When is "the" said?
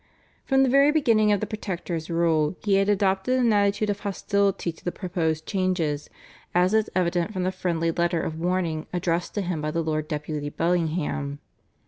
0.63-0.69, 1.41-1.45, 4.83-4.91, 7.43-7.51, 9.69-9.83